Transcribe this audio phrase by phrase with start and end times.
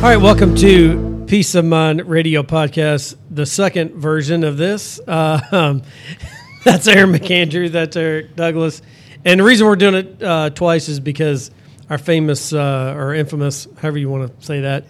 [0.00, 4.98] All right, welcome to Peace of Mind Radio Podcast, the second version of this.
[5.06, 5.82] Uh, um,
[6.64, 8.80] that's Aaron McAndrew, that's Eric Douglas.
[9.26, 11.50] And the reason we're doing it uh, twice is because
[11.90, 14.84] our famous uh, or infamous, however you want to say that,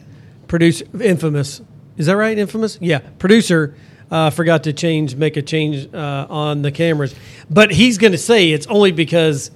[0.46, 1.60] producer, infamous,
[1.96, 2.38] is that right?
[2.38, 2.78] Infamous?
[2.80, 3.74] Yeah, producer
[4.12, 7.16] uh, forgot to change, make a change uh, on the cameras.
[7.50, 9.50] But he's going to say it's only because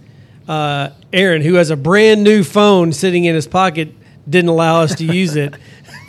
[0.48, 3.94] uh, Aaron, who has a brand new phone sitting in his pocket,
[4.28, 5.54] didn't allow us to use it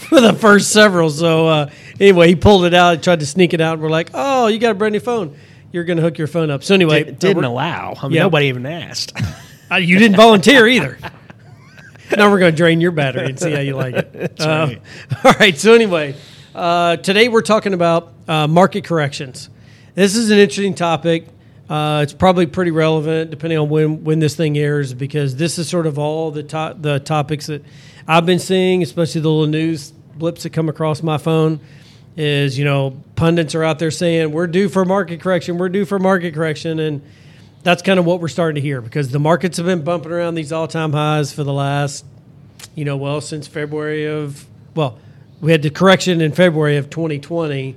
[0.10, 1.10] for the first several.
[1.10, 1.70] So uh,
[2.00, 3.74] anyway, he pulled it out, and tried to sneak it out.
[3.74, 5.36] And we're like, "Oh, you got a brand new phone.
[5.72, 7.96] You're going to hook your phone up." So anyway, Did, didn't uh, allow.
[8.02, 8.24] I mean, Yeah.
[8.24, 9.14] nobody even asked.
[9.72, 10.98] uh, you didn't volunteer either.
[12.16, 14.32] now we're going to drain your battery and see how you like it.
[14.40, 14.76] Uh,
[15.24, 15.58] all right.
[15.58, 16.16] So anyway,
[16.54, 19.50] uh, today we're talking about uh, market corrections.
[19.96, 21.26] This is an interesting topic.
[21.70, 25.68] Uh, it's probably pretty relevant depending on when, when this thing airs because this is
[25.68, 27.64] sort of all the to- the topics that
[28.08, 31.60] I've been seeing, especially the little news blips that come across my phone.
[32.18, 35.84] Is you know pundits are out there saying we're due for market correction, we're due
[35.84, 37.02] for market correction, and
[37.64, 40.36] that's kind of what we're starting to hear because the markets have been bumping around
[40.36, 42.06] these all-time highs for the last,
[42.74, 44.46] you know, well since February of
[44.76, 44.98] well,
[45.42, 47.76] we had the correction in February of 2020.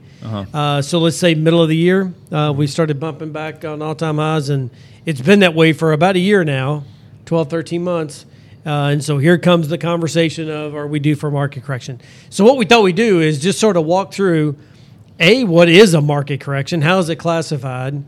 [0.55, 4.19] uh so let's say middle of the year, uh, we started bumping back on all-time
[4.19, 4.71] highs, and
[5.05, 6.84] it's been that way for about a year now,
[7.25, 8.25] 12, 13 months.
[8.69, 12.00] Uh, and so here comes the conversation of are we due for market correction?
[12.28, 14.56] So what we thought we'd do is just sort of walk through
[15.19, 16.83] a what is a market correction?
[16.83, 18.05] How is it classified?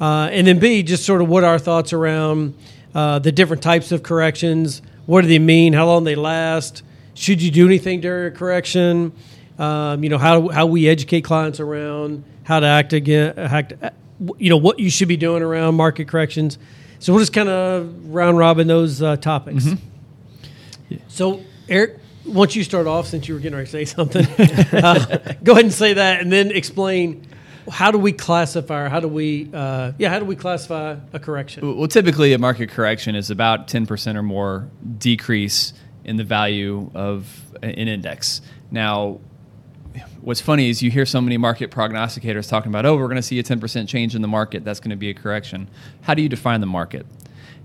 [0.00, 2.54] Uh, and then b just sort of what our thoughts around
[2.94, 5.72] uh, the different types of corrections what do they mean?
[5.72, 6.84] How long they last?
[7.14, 9.12] Should you do anything during a correction?
[9.58, 13.72] Um, you know how, how we educate clients around how to act again act,
[14.38, 16.58] you know what you should be doing around market corrections.
[17.00, 19.16] So we'll just kind of round robin those uh,
[21.08, 24.26] so, Eric, once you start off, since you were getting ready to say something,
[24.72, 27.26] uh, go ahead and say that, and then explain
[27.70, 31.18] how do we classify, or how do we, uh, yeah, how do we classify a
[31.18, 31.76] correction?
[31.76, 34.68] Well, typically a market correction is about 10% or more
[34.98, 35.72] decrease
[36.04, 38.40] in the value of an index.
[38.70, 39.20] Now,
[40.20, 43.22] what's funny is you hear so many market prognosticators talking about, oh, we're going to
[43.22, 44.64] see a 10% change in the market.
[44.64, 45.68] That's going to be a correction.
[46.02, 47.06] How do you define the market?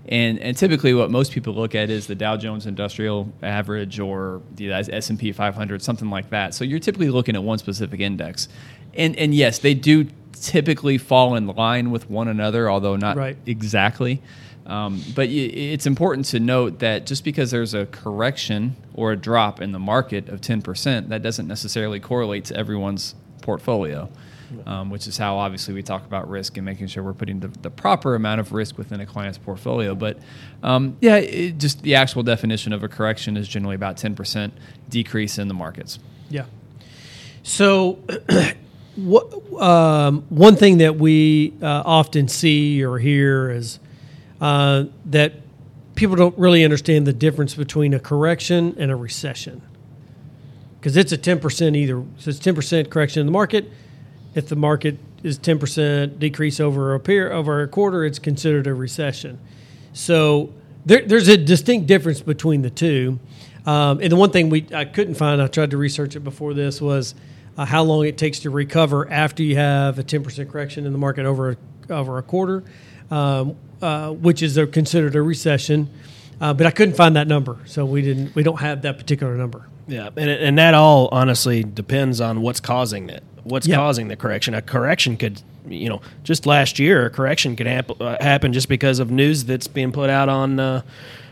[0.08, 4.42] And, and typically, what most people look at is the Dow Jones Industrial Average or
[4.56, 6.54] the S and P 500, something like that.
[6.54, 8.48] So you're typically looking at one specific index,
[8.94, 13.38] and and yes, they do typically fall in line with one another, although not Right.
[13.48, 14.22] exactly.
[14.68, 19.16] Um, but y- it's important to note that just because there's a correction or a
[19.16, 24.10] drop in the market of 10%, that doesn't necessarily correlate to everyone's portfolio,
[24.66, 27.48] um, which is how obviously we talk about risk and making sure we're putting the,
[27.48, 29.96] the proper amount of risk within a client's portfolio.
[29.96, 30.18] But
[30.64, 34.52] um, yeah, it, just the actual definition of a correction is generally about 10%
[34.90, 36.00] decrease in the markets.
[36.30, 36.46] Yeah.
[37.44, 38.00] So,
[38.96, 43.80] what, um, one thing that we uh, often see or hear is
[44.42, 45.34] uh, that
[45.96, 49.62] people don't really understand the difference between a correction and a recession.
[50.80, 52.04] Because it's a 10% either.
[52.20, 53.72] So it's 10% correction in the market.
[54.36, 58.74] If the market is 10% decrease over a period, over a quarter, it's considered a
[58.74, 59.40] recession.
[59.94, 60.54] So
[60.86, 63.20] there, there's a distinct difference between the two.
[63.66, 66.54] Um, and the one thing we I couldn't find, I tried to research it before
[66.54, 67.16] this, was
[67.58, 71.00] uh, how long it takes to recover after you have a 10% correction in the
[71.00, 71.58] market over a,
[71.90, 72.64] over a quarter,
[73.10, 75.90] um, uh, which is a, considered a recession.
[76.42, 78.36] Uh, but I couldn't find that number, so we didn't.
[78.36, 79.68] We don't have that particular number.
[79.88, 83.24] yeah, and and that all honestly depends on what's causing it.
[83.44, 83.76] What's Yeah.
[83.78, 84.54] causing the correction?
[84.56, 88.68] A correction could, you know, just last year, a correction could hap- uh, happen just
[88.68, 90.60] because of news that's being put out on.
[90.60, 90.82] Uh,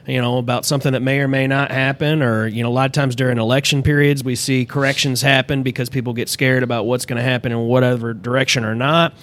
[0.06, 2.88] you know about something that may or may not happen or you know a lot
[2.88, 7.06] of times during election periods we see corrections happen because people get scared about what's
[7.06, 9.14] going to happen in whatever direction or not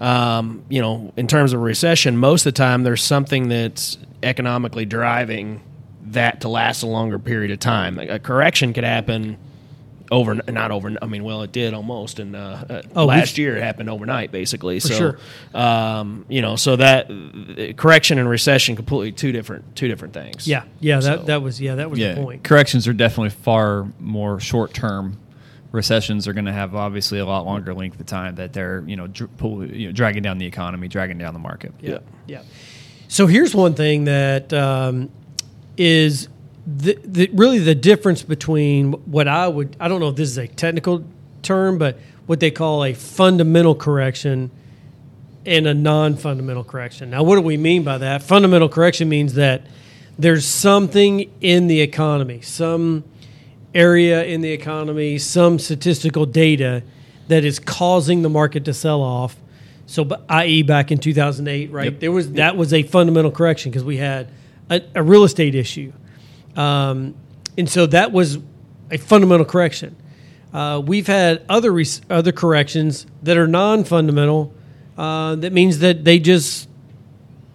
[0.00, 4.84] um, you know in terms of recession most of the time there's something that's economically
[4.84, 5.60] driving
[6.06, 9.38] that to last a longer period of time Like, a correction could happen
[10.10, 13.56] over not over i mean well it did almost and uh, uh, Oh, last year
[13.56, 15.18] it happened overnight basically so sure.
[15.58, 20.46] um, you know so that uh, correction and recession completely two different two different things
[20.46, 20.96] Yeah, yeah.
[21.00, 22.44] That So- that was yeah that was yeah, the point.
[22.44, 25.16] corrections are definitely far more short term.
[25.72, 28.96] Recessions are going to have obviously a lot longer length of time that they're you
[28.96, 31.72] know, dr- pull, you know dragging down the economy, dragging down the market.
[31.80, 32.42] Yeah, yeah.
[33.08, 35.10] So here's one thing that um,
[35.76, 36.28] is
[36.66, 40.38] the, the really the difference between what I would I don't know if this is
[40.38, 41.04] a technical
[41.42, 44.50] term, but what they call a fundamental correction
[45.44, 47.10] and a non-fundamental correction.
[47.10, 48.22] Now, what do we mean by that?
[48.22, 49.62] Fundamental correction means that
[50.18, 53.04] there's something in the economy, some
[53.74, 56.82] area in the economy, some statistical data
[57.28, 59.36] that is causing the market to sell off.
[59.86, 61.84] So, i.e., back in 2008, right?
[61.84, 62.00] Yep.
[62.00, 64.28] There was that was a fundamental correction because we had
[64.70, 65.92] a, a real estate issue,
[66.56, 67.14] um,
[67.58, 68.38] and so that was
[68.90, 69.96] a fundamental correction.
[70.52, 74.54] Uh, we've had other res- other corrections that are non-fundamental.
[74.96, 76.68] Uh, that means that they just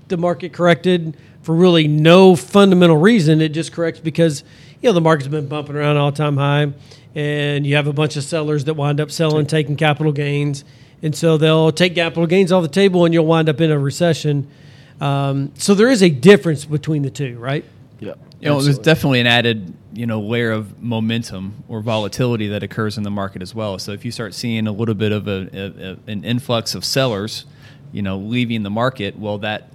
[0.09, 3.41] the market corrected for really no fundamental reason.
[3.41, 4.43] It just corrects because
[4.81, 6.71] you know the market's been bumping around all time high,
[7.15, 10.63] and you have a bunch of sellers that wind up selling, taking capital gains,
[11.01, 13.79] and so they'll take capital gains off the table, and you'll wind up in a
[13.79, 14.47] recession.
[14.99, 17.63] Um, so there is a difference between the two, right?
[17.99, 18.13] Yeah.
[18.39, 22.95] You know, there's definitely an added, you know, layer of momentum or volatility that occurs
[22.97, 23.79] in the market as well.
[23.79, 26.85] So if you start seeing a little bit of a, a, a- an influx of
[26.85, 27.45] sellers,
[27.91, 29.69] you know, leaving the market, well, that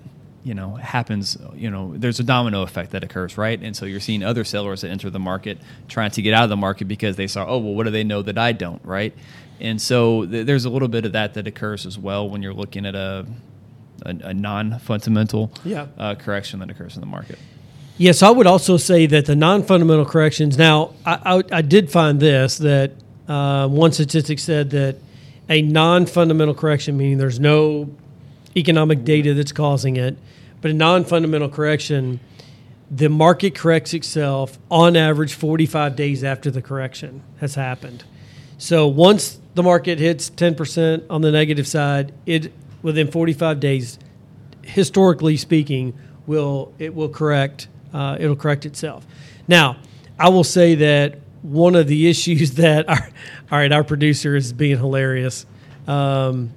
[0.44, 1.36] you know happens.
[1.54, 3.60] You know, there's a domino effect that occurs, right?
[3.62, 5.58] And so you're seeing other sellers that enter the market
[5.88, 8.04] trying to get out of the market because they saw, oh, well, what do they
[8.04, 9.14] know that I don't, right?
[9.60, 12.54] And so th- there's a little bit of that that occurs as well when you're
[12.54, 13.26] looking at a
[14.04, 15.86] a, a non-fundamental Yeah.
[15.96, 17.38] uh, correction that occurs in the market.
[17.98, 20.58] Yes, I would also say that the non-fundamental corrections.
[20.58, 22.92] Now, I, I, I did find this that
[23.28, 24.96] uh, one statistic said that
[25.48, 27.90] a non-fundamental correction, meaning there's no
[28.56, 30.16] economic data that's causing it,
[30.60, 32.20] but a non-fundamental correction,
[32.90, 38.04] the market corrects itself on average 45 days after the correction has happened.
[38.58, 42.52] So once the market hits 10% on the negative side, it
[42.82, 43.98] within 45 days
[44.62, 49.06] historically speaking, will it will correct uh, it'll correct itself.
[49.48, 49.76] Now,
[50.18, 53.08] I will say that one of the issues that our
[53.50, 55.46] all right, our producer is being hilarious.
[55.86, 56.52] Um,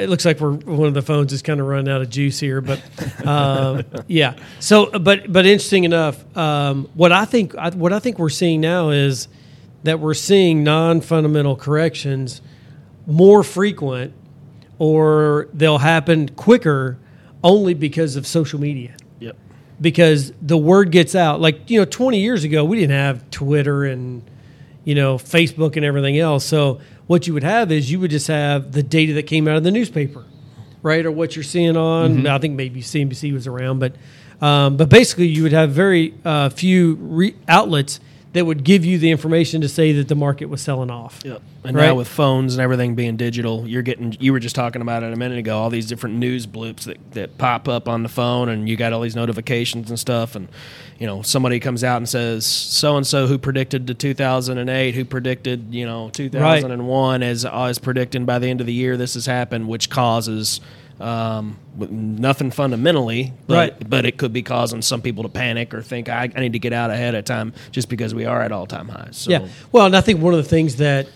[0.00, 2.40] it looks like we're one of the phones is kind of running out of juice
[2.40, 2.80] here, but
[3.26, 4.36] um, yeah.
[4.58, 8.60] So, but but interesting enough, um, what I think I, what I think we're seeing
[8.60, 9.28] now is
[9.84, 12.42] that we're seeing non-fundamental corrections
[13.06, 14.12] more frequent
[14.78, 16.98] or they'll happen quicker
[17.42, 19.36] only because of social media Yep.
[19.80, 23.84] because the word gets out like you know 20 years ago we didn't have twitter
[23.84, 24.22] and
[24.84, 26.80] you know facebook and everything else so
[27.10, 29.64] what you would have is you would just have the data that came out of
[29.64, 30.24] the newspaper
[30.80, 33.96] right or what you're seeing on i think maybe cnbc was around but
[34.40, 37.98] um, but basically you would have very uh, few re- outlets
[38.32, 41.42] that would give you the information to say that the market was selling off Yep.
[41.64, 41.86] And Right.
[41.86, 45.12] now with phones and everything being digital, you're getting you were just talking about it
[45.12, 48.48] a minute ago, all these different news bloops that, that pop up on the phone
[48.48, 50.48] and you got all these notifications and stuff and
[50.98, 55.04] you know, somebody comes out and says so and so who predicted the 2008, who
[55.04, 59.26] predicted, you know, 2001 as as predicting by the end of the year this has
[59.26, 60.60] happened, which causes
[61.00, 63.88] um, nothing fundamentally, but, Right.
[63.90, 66.58] but it could be causing some people to panic or think I, I need to
[66.58, 69.16] get out ahead of time just because we are at all time highs.
[69.16, 69.46] So, Yeah.
[69.72, 71.08] Well, and I think one of the things that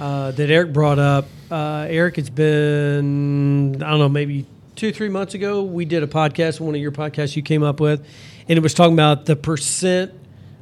[0.00, 4.46] uh, that Eric brought up, uh, Eric, it's been I don't know maybe
[4.76, 7.80] two three months ago we did a podcast, one of your podcasts you came up
[7.80, 8.04] with,
[8.48, 10.12] and it was talking about the percent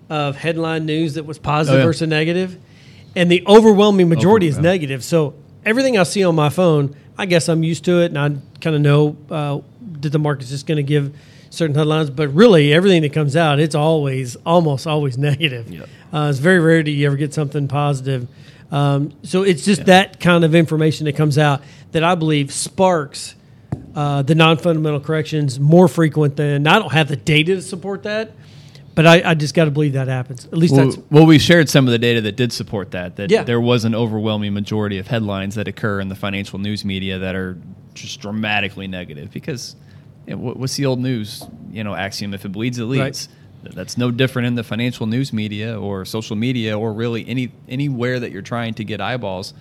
[0.08, 1.86] of headline news that was positive Oh, yeah.
[1.86, 2.58] versus negative,
[3.14, 5.04] and the overwhelming majority is Overwhelm- negative.
[5.04, 5.34] So
[5.64, 8.30] everything I see on my phone, I guess I'm used to it, and I
[8.62, 9.60] kind of know uh,
[10.00, 11.14] that the market's just going to give
[11.50, 12.08] certain headlines.
[12.08, 15.70] But really, everything that comes out, it's always almost always negative.
[15.70, 15.88] Yep.
[16.14, 18.26] Uh, it's very rare do you ever get something positive.
[18.70, 21.60] Um, so it's just that kind of information that comes out
[21.92, 23.34] that I believe sparks
[23.94, 26.66] uh, the non-fundamental corrections more frequent than.
[26.66, 28.32] I don't have the data to support that,
[29.00, 30.44] but I, I just got to believe that happens.
[30.44, 33.16] At least Well, that's well, we shared some of the data that did support that.
[33.16, 33.44] That Yeah.
[33.44, 37.34] there was an overwhelming majority of headlines that occur in the financial news media that
[37.34, 37.56] are
[37.94, 39.74] just dramatically negative because
[40.26, 42.34] you know, what's the old news you know axiom?
[42.34, 43.30] If it bleeds, it leads.
[43.62, 47.52] Th- That's no different in the financial news media or social media or really any
[47.70, 49.54] anywhere that you're trying to get eyeballs.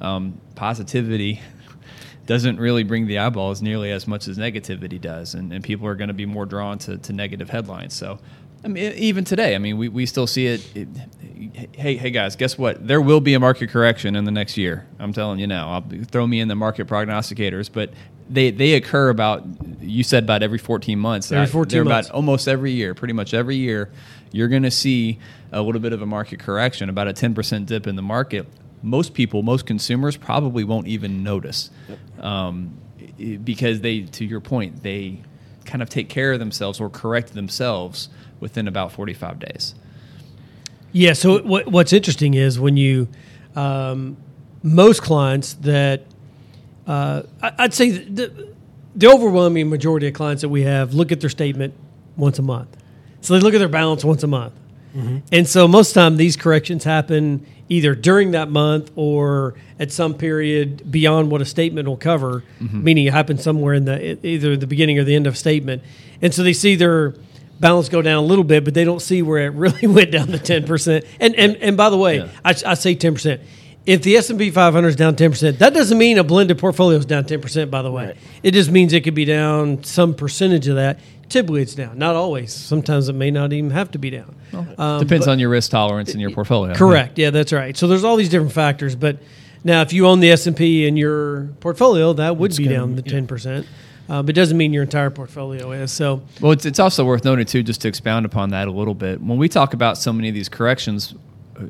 [0.00, 1.40] Um, positivity
[2.26, 5.94] doesn't really bring the eyeballs nearly as much as negativity does, and, and people are
[5.94, 7.94] going to be more drawn to, to negative headlines.
[7.94, 8.18] So,
[8.62, 10.88] I mean, even today, I mean, we, we still see it, it.
[11.72, 12.86] Hey, hey, guys, guess what?
[12.86, 14.86] There will be a market correction in the next year.
[14.98, 15.70] I'm telling you now.
[15.72, 17.90] I'll throw me in the market prognosticators, but
[18.28, 19.44] they they occur about
[19.80, 21.32] you said about every 14 months.
[21.32, 22.08] Every Uh, 14 they're months.
[22.08, 23.90] about almost every year, pretty much every year,
[24.30, 25.18] you're going to see
[25.52, 28.46] a little bit of a market correction, about a 10% dip in the market.
[28.82, 31.70] Most people, most consumers probably won't even notice
[32.20, 32.74] um,
[33.44, 35.20] because they, to your point, they
[35.70, 38.08] kind of take care of themselves or correct themselves
[38.40, 39.74] within about 45 days.
[40.92, 41.12] Yeah.
[41.12, 43.08] So what, what's interesting is when you,
[43.54, 44.16] um,
[44.62, 46.04] most clients that,
[46.86, 48.52] uh, I, I'd say the,
[48.96, 51.74] the overwhelming majority of clients that we have look at their statement
[52.16, 52.76] once a month.
[53.20, 54.54] So they look at their balance once a month.
[55.30, 60.90] And so most time these corrections happen either during that month or at some period
[60.90, 62.84] beyond what a statement will cover, mm-hmm.
[62.84, 65.82] meaning it happens somewhere in the either the beginning or the end of statement.
[66.20, 67.14] And so they see their
[67.60, 70.26] balance go down a little bit, but they don't see where it really went down
[70.28, 71.06] to ten percent.
[71.20, 72.28] And and and by the way, Yeah.
[72.44, 73.40] I, I say ten percent.
[73.86, 76.58] If the S and P 500 is down ten percent, that doesn't mean a blended
[76.58, 77.70] portfolio is down ten percent.
[77.70, 78.16] By the way, Right.
[78.42, 80.98] it just means it could be down some percentage of that.
[81.30, 81.96] Typically, it's down.
[81.96, 82.52] Not always.
[82.52, 84.34] Sometimes it may not even have to be down.
[84.76, 86.74] Um, Depends on your risk tolerance and your portfolio.
[86.74, 87.18] Correct.
[87.18, 87.76] Yeah, that's right.
[87.76, 89.18] So there's all these different factors, but
[89.64, 92.76] now if you own the S and P in your portfolio, that would be gonna-
[92.76, 93.66] down the ten percent.
[94.08, 95.92] Uh, but it doesn't mean your entire portfolio is.
[95.92, 98.94] So Well, it's, it's also worth noting too, just to expound upon that a little
[98.94, 99.22] bit.
[99.22, 101.14] When we talk about so many of these corrections,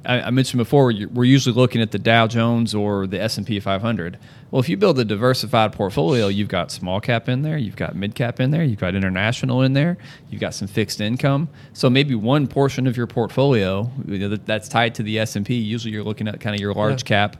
[0.04, 3.46] I, I mentioned before we're usually looking at the Dow Jones or the S and
[3.46, 4.18] P 500.
[4.50, 7.94] Well, if you build a diversified portfolio, you've got small cap in there, you've got
[7.94, 9.96] mid cap in there, you've got international in there,
[10.28, 11.48] you've got some fixed income.
[11.72, 15.36] So maybe one portion of your portfolio you know, that- that's tied to the S
[15.36, 15.54] and P.
[15.54, 17.06] Usually, you're looking at kind of your large Yeah.
[17.28, 17.36] cap,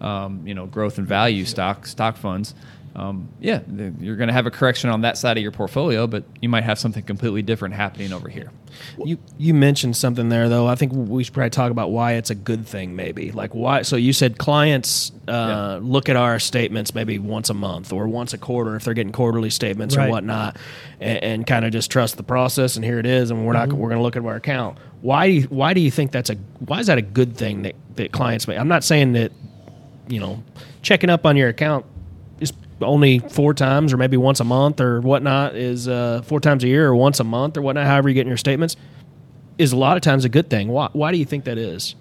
[0.00, 2.54] um, you know, growth and value stock stock funds.
[2.94, 3.60] Um, yeah,
[4.00, 6.64] you're going to have a correction on that side of your portfolio, but you might
[6.64, 8.50] have something completely different happening over here.
[9.02, 10.66] You you mentioned something there though.
[10.66, 12.94] I think we should probably talk about why it's a good thing.
[12.96, 13.82] Maybe like why.
[13.82, 18.32] So you said clients uh, look at our statements maybe once a month or once
[18.34, 20.08] a quarter if they're getting quarterly statements Right.
[20.08, 20.56] or whatnot,
[21.00, 22.76] and, and kind of just trust the process.
[22.76, 24.78] And here it is, and we're not we're going to look at our account.
[25.02, 26.34] Why do you, why do you think that's a
[26.66, 28.58] why is that a good thing that that clients make?
[28.58, 29.32] I'm not saying that
[30.08, 30.42] you know
[30.82, 31.84] checking up on your account
[32.82, 36.68] only four times or maybe once a month or whatnot is uh, four times a
[36.68, 38.76] year or once a month or whatnot however you get in your statements
[39.58, 40.68] is a lot of times a good thing.
[40.68, 41.94] Why, why do you think that is?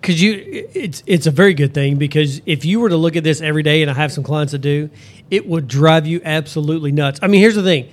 [0.00, 3.24] Because you it's it's a very good thing because if you were to look at
[3.24, 4.88] this every day and i have some clients that do
[5.30, 7.20] it would drive you absolutely nuts.
[7.22, 7.90] I mean here's the thing.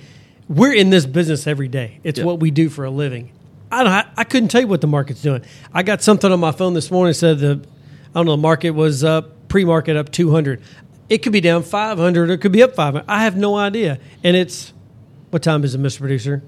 [0.48, 2.00] We're in this business every day.
[2.04, 2.24] It's Yeah.
[2.24, 3.30] what we do for a living.
[3.70, 5.42] I, don't, I couldn't tell you what the market's doing.
[5.74, 7.60] I got something on my phone this morning that said the
[8.14, 10.62] i don't know the market was up pre-market up 200
[11.08, 13.98] it could be down 500 or it could be up 500 i have no idea
[14.24, 14.72] and it's
[15.30, 16.42] what time is it mr producer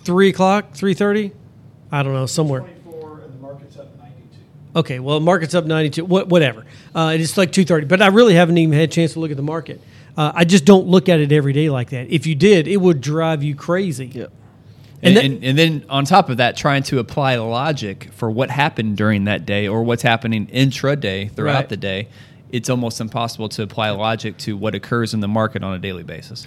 [0.00, 1.32] 3 o'clock 3.30
[1.92, 4.14] i don't know somewhere 24 and the market's up 92.
[4.76, 6.64] Okay, well, market's up 92, wha- whatever.
[6.94, 9.36] Uh, it's like 230, but I really haven't even had a chance to look at
[9.36, 9.80] the market.
[10.16, 12.10] Uh, I just don't look at it every day like that.
[12.10, 14.06] If you did, it would drive you crazy.
[14.06, 14.32] Yep.
[15.02, 18.50] And, And and, and, then on top of that, trying to apply logic for what
[18.50, 21.68] happened during that day or what's happening intraday throughout Right.
[21.68, 22.08] the day,
[22.50, 26.02] it's almost impossible to apply logic to what occurs in the market on a daily
[26.02, 26.46] basis.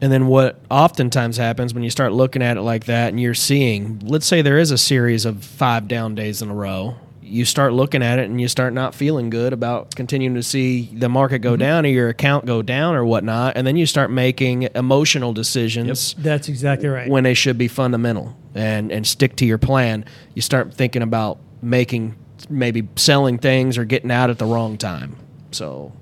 [0.00, 3.34] and then what oftentimes happens when you start looking at it like that and you're
[3.34, 6.96] seeing let's say there is a series of five down days in a row
[7.28, 10.86] you start looking at it and you start not feeling good about continuing to see
[10.94, 11.60] the market go mm-hmm.
[11.60, 16.14] down or your account go down or whatnot and then you start making emotional decisions
[16.14, 17.08] That's exactly right.
[17.08, 20.04] when they should be fundamental and and stick to your plan.
[20.34, 22.16] You start thinking about making
[22.48, 25.16] maybe selling things or getting out at the wrong time.
[25.50, 25.92] So,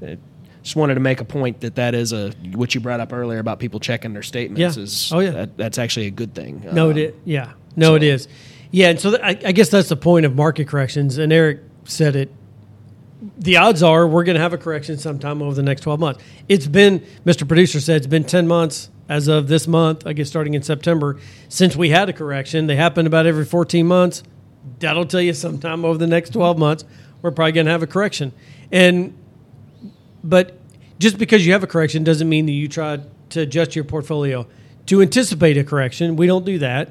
[0.00, 0.18] it,
[0.62, 3.38] just wanted to make a point that that is a what you brought up earlier
[3.38, 4.82] about people checking their statements Yeah.
[4.82, 5.30] is Oh, yeah.
[5.30, 6.62] that, that's actually a good thing.
[6.72, 7.14] no, Um, it is.
[7.24, 7.52] Yeah.
[7.76, 8.28] No, it so- is.
[8.70, 11.16] Yeah, and so th- I, I guess that's the point of market corrections.
[11.16, 12.30] And Eric said it.
[13.38, 16.22] The odds are we're going to have a correction sometime over the next 12 months.
[16.48, 17.48] It's been, Mr.
[17.48, 21.18] Producer said, it's been 10 months as of this month, I guess starting in September,
[21.48, 22.66] since we had a correction.
[22.66, 24.22] They happen about every 14 months.
[24.80, 26.84] That'll tell you sometime over the next 12 months,
[27.22, 28.32] we're probably going to have a correction.
[28.72, 29.16] And
[30.22, 30.58] but
[30.98, 34.46] just because you have a correction doesn't mean that you try to adjust your portfolio
[34.86, 36.16] to anticipate a correction.
[36.16, 36.90] We don't do that.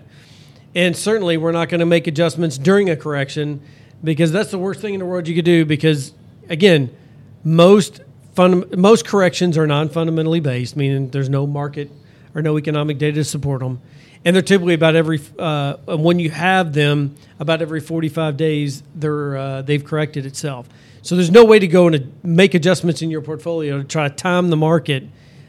[0.76, 3.62] And certainly we're not going to make adjustments during a correction
[4.04, 6.14] because that's the worst thing in the world you could do because
[6.50, 6.96] again,
[7.44, 8.02] most
[8.36, 11.90] fund, most corrections are non-fundamentally based, meaning there's no market
[12.36, 13.82] or no economic data to support them.
[14.26, 18.84] And they're typically about every uh, and when you have them about every 45 days,
[18.96, 20.68] they're uh, they've corrected itself.
[21.02, 24.14] So there's no way to go and make adjustments in your portfolio to try to
[24.14, 25.04] time the market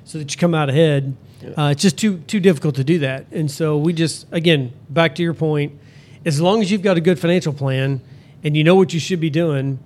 [0.04, 1.16] so that you come out ahead.
[1.56, 3.26] Uh, it's just too too difficult to do that.
[3.32, 5.78] And so we just again back to your point,
[6.24, 8.00] as long as you've got a good financial plan
[8.44, 9.78] and you know what you should be doing,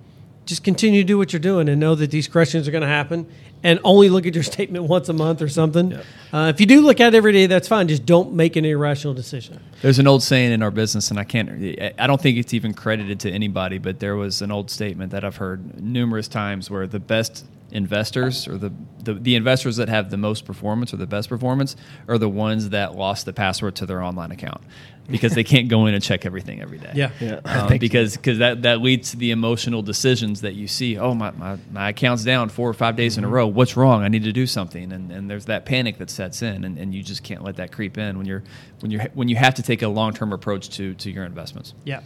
[0.45, 2.87] just continue to do what you're doing and know that these corrections are going to
[2.87, 3.27] happen.
[3.63, 5.93] And only look at your statement once a month or something.
[6.33, 7.87] Uh, if you do look at it every day, that's fine.
[7.87, 9.59] Just don't make an irrational decision.
[9.81, 11.49] There's an old saying in our business, and I can't,
[11.97, 15.23] I don't think it's even credited to anybody, but there was an old statement that
[15.23, 18.71] I've heard numerous times where the best investors or the,
[19.03, 21.75] the the investors that have the most performance or the best performance
[22.07, 24.61] are the ones that lost the password to their online account
[25.09, 26.91] because they can't go in and check everything every day.
[26.95, 27.09] Yeah.
[27.19, 30.97] Yeah, Um, think- because because that, that leads to the emotional decisions that you see.
[30.97, 33.45] Oh, my, my, my account's down four or five days in a row.
[33.45, 34.01] What's wrong?
[34.03, 34.93] I need to do something.
[34.93, 37.73] And, and there's that panic that sets in, and, and you just can't let that
[37.73, 38.43] creep in when you're
[38.79, 41.73] when you're when you have to take a long term approach to to your investments.
[41.83, 41.99] Yeah.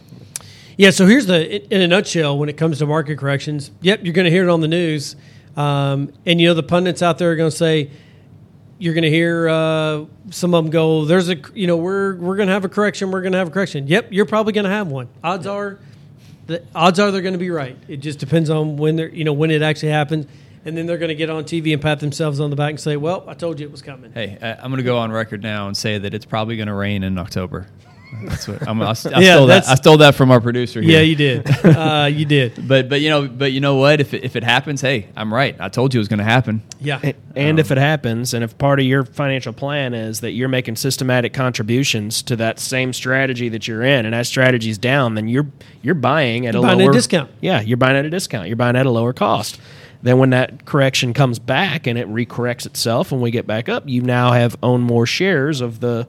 [0.76, 0.90] Yeah.
[0.90, 4.14] So here's the, in- in a nutshell, when it comes to market corrections, yep, you're
[4.14, 5.14] going to hear it on the news.
[5.58, 7.90] Um, and, you know, the pundits out there are going to say,
[8.78, 12.36] you're going to hear uh, some of them go, there's a, you know, we're, we're
[12.36, 13.10] going to have a correction.
[13.10, 13.88] We're going to have a correction.
[13.88, 14.12] Yep.
[14.12, 15.08] You're probably going to have one.
[15.24, 15.80] Odds are,
[16.46, 17.76] the odds are they're going to be right.
[17.88, 20.26] It just depends on when they're, you know, when it actually happens.
[20.64, 22.80] And then they're going to get on TV and pat themselves on the back and
[22.80, 24.12] say, well, I told you it was coming.
[24.12, 26.74] Hey, I'm going to go on record now and say that it's probably going to
[26.74, 27.66] rain in October.
[28.24, 28.88] That's what I'm, I, I,
[29.20, 29.68] Yeah, stole that.
[29.68, 30.80] I stole that from our producer.
[30.80, 30.92] Here.
[30.92, 31.64] Yeah, you did.
[31.64, 32.48] Uh, you did.
[32.68, 34.00] But but you know but you know what?
[34.00, 35.56] If it, if it happens, hey, I'm right.
[35.58, 36.62] I told you it was going to happen.
[36.80, 37.00] Yeah.
[37.02, 40.48] And, and if it happens, and if part of your financial plan is that you're
[40.48, 45.28] making systematic contributions to that same strategy that you're in, and that strategy's down, then
[45.28, 45.46] you're
[45.82, 47.30] you're buying at You're a buying at a lower discount.
[47.40, 48.48] Yeah, you're buying at a discount.
[48.48, 49.58] You're buying at a lower cost.
[50.02, 53.88] Then when that correction comes back and it recorrects itself, and we get back up,
[53.88, 56.06] you now have owned more shares of the of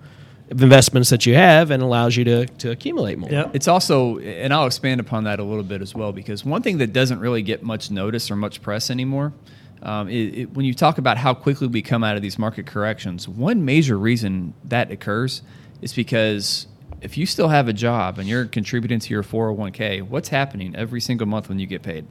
[0.50, 3.30] investments that you have, and allows you to to accumulate more.
[3.30, 3.50] Yeah.
[3.54, 6.80] It's also, and I'll expand upon that a little bit as well, because one thing
[6.80, 9.34] that doesn't really get much notice or much press anymore,
[9.82, 12.66] um, it, it, when you talk about how quickly we come out of these market
[12.66, 15.42] corrections, one major reason that occurs
[15.82, 16.68] is because
[17.02, 21.00] if you still have a job and you're contributing to your 401k, what's happening every
[21.00, 22.06] single month when you get paid?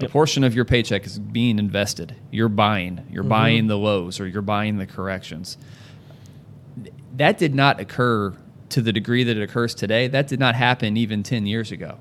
[0.00, 2.14] A portion of your paycheck is being invested.
[2.30, 3.04] You're buying.
[3.10, 5.58] You're buying the lows or you're buying the corrections
[7.16, 8.34] that did not occur
[8.70, 10.08] to the degree that it occurs today.
[10.08, 11.98] That did not happen even 10 years ago.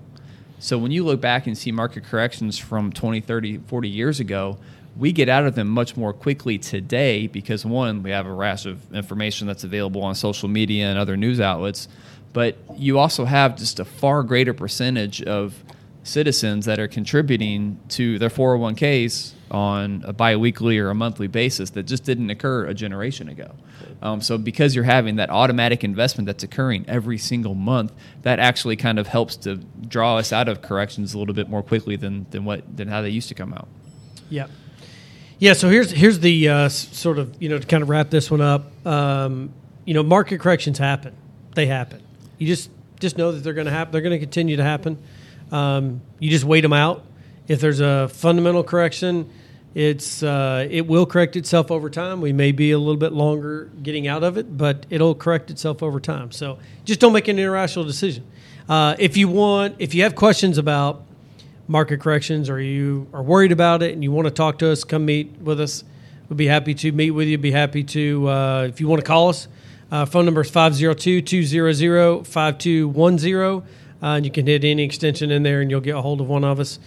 [0.60, 4.57] So when you look back and see market corrections from 20, 30, 40 years ago,
[4.98, 8.65] we get out of them much more quickly today because one, we have a rash
[8.65, 11.88] of information that's available on social media and other news outlets,
[12.34, 15.53] but you also have just a far greater percentage of
[16.07, 21.83] citizens that are contributing to their 401ks on a biweekly or a monthly basis that
[21.83, 23.53] just didn't occur a generation ago.
[24.01, 28.75] Um, so because you're having that automatic investment that's occurring every single month, that actually
[28.75, 32.25] kind of helps to draw us out of corrections a little bit more quickly than,
[32.32, 33.67] than what than how they used to come out.
[34.29, 34.47] Yeah.
[35.39, 35.53] Yeah.
[35.53, 38.41] So here's here's the uh, sort of you know to kind of wrap this one
[38.41, 38.71] up.
[38.86, 39.53] Um,
[39.86, 41.15] you know, market corrections happen.
[41.55, 42.03] They happen.
[42.38, 43.91] You just just know that they're going to happen.
[43.91, 44.97] They're going to continue to happen.
[45.51, 47.05] Um, you just wait them out.
[47.47, 49.29] If there's a fundamental correction,
[49.73, 52.19] it's uh, it will correct itself over time.
[52.19, 55.83] We may be a little bit longer getting out of it, but it'll correct itself
[55.83, 56.31] over time.
[56.31, 58.25] So just don't make an irrational decision.
[58.67, 61.03] Uh, if you want, if you have questions about
[61.67, 64.83] market corrections or you are worried about it and you want to talk to us,
[64.83, 65.83] come meet with us.
[66.29, 67.38] We'd be happy to meet with you.
[67.38, 69.47] Be happy to, uh, if you want to call us,
[69.91, 73.63] uh, phone number is 502 200 5210.
[74.01, 76.43] And you can hit any extension in there and you'll get a hold of one
[76.43, 76.79] of us.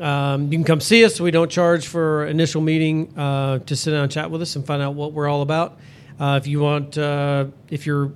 [0.00, 1.20] Um, you can come see us.
[1.20, 4.66] We don't charge for initial meeting uh, to sit down and chat with us and
[4.66, 5.78] find out what we're all about.
[6.18, 8.12] Uh, if you want, uh, if you're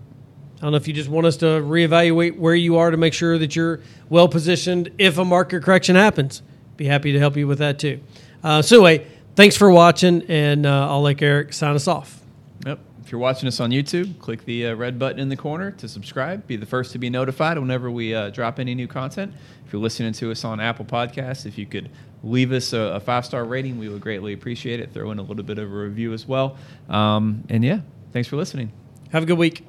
[0.58, 3.14] I don't know if you just want us to reevaluate where you are to make
[3.14, 6.42] sure that you're well positioned if a market correction happens.
[6.76, 8.00] Be happy to help you with that too.
[8.42, 12.17] Uh, so anyway, thanks for watching, and uh, I'll let Eric sign us off.
[13.08, 13.12] Yep.
[13.12, 15.88] If you're watching us on YouTube, click the uh, red button in the corner to
[15.88, 16.46] subscribe.
[16.46, 19.32] Be the first to be notified whenever we uh, drop any new content.
[19.64, 21.88] If you're listening to us on Apple Podcasts, if you could
[22.22, 24.92] leave us a, a five star rating, we would greatly appreciate it.
[24.92, 26.58] Throw in a little bit of a review as well.
[26.90, 27.80] Um, and yeah,
[28.12, 28.72] thanks for listening.
[29.10, 29.64] Have a good week.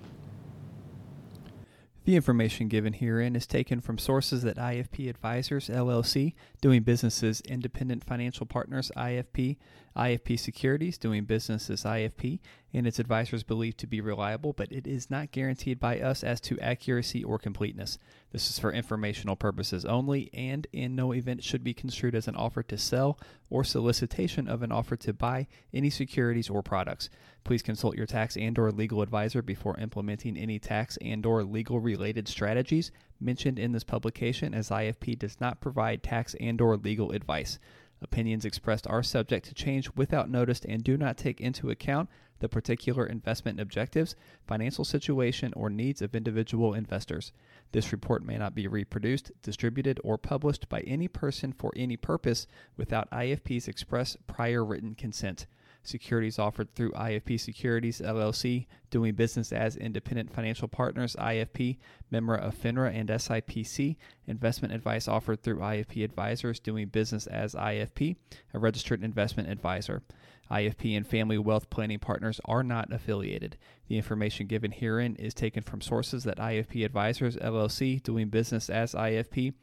[2.09, 7.39] The information given herein is taken from sources that IFP Advisors LLC, doing business as
[7.41, 9.57] Independent Financial Partners IFP,
[9.95, 12.39] IFP Securities, doing business as IFP,
[12.73, 16.39] and its advisors believed to be reliable, but it is not guaranteed by us as
[16.41, 17.97] to accuracy or completeness.
[18.31, 22.35] This is for informational purposes only, and in no event should be construed as an
[22.35, 27.09] offer to sell or solicitation of an offer to buy any securities or products.
[27.43, 31.79] Please consult your tax and or legal advisor before implementing any tax and or legal
[31.79, 37.11] related strategies mentioned in this publication as IFP does not provide tax and or legal
[37.11, 37.57] advice.
[38.01, 42.09] Opinions expressed are subject to change without notice and do not take into account
[42.39, 44.15] the particular investment objectives,
[44.47, 47.33] financial situation, or needs of individual investors.
[47.73, 52.47] This report may not be reproduced, distributed, or published by any person for any purpose
[52.77, 55.45] without IFP's express prior written consent.
[55.89, 61.77] Securities offered through IFP Securities LLC, doing business as Independent Financial Partners IFP,
[62.11, 63.95] member of FINRA and SIPC.
[64.27, 68.15] Investment advice offered through IFP Advisors, doing business as IFP,
[68.53, 70.03] a registered investment advisor.
[70.51, 73.57] IFP and Family Wealth Planning Partners are not affiliated.
[73.87, 78.93] The information given herein is taken from sources that IFP Advisors LLC, doing business as
[78.93, 79.53] IFP,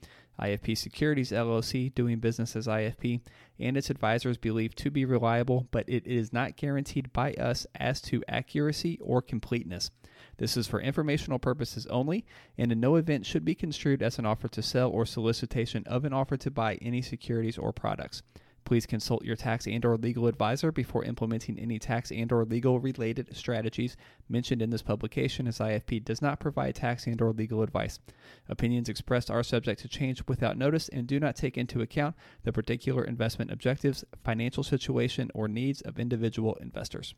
[0.41, 3.21] IFP Securities LLC, doing business as IFP,
[3.59, 8.01] and its advisors believe to be reliable, but it is not guaranteed by us as
[8.03, 9.91] to accuracy or completeness.
[10.39, 12.27] This is for informational purposes only,
[12.59, 16.05] and in no event should be construed as an offer to sell or solicitation of
[16.05, 18.23] an offer to buy any securities or products.
[18.67, 22.81] Please consult your tax and or legal advisor before implementing any tax and or legal
[22.81, 23.97] related strategies
[24.29, 28.01] mentioned in this publication as IFP does not provide tax and or legal advice.
[28.49, 32.53] Opinions expressed are subject to change without notice and do not take into account the
[32.53, 37.15] particular investment objectives, financial situation, or needs of individual investors.